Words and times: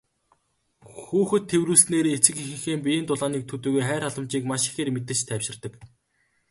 Хүүхэд 1.03 1.43
тэврүүлснээр 1.51 2.07
эцэг 2.15 2.35
эхийнхээ 2.43 2.77
биеийн 2.85 3.05
дулааныг 3.07 3.43
төдийгүй 3.47 3.83
хайр 3.87 4.03
халамжийг 4.05 4.43
маш 4.47 4.61
ихээр 4.69 4.89
мэдэрч 4.93 5.21
тайвширдаг. 5.27 5.73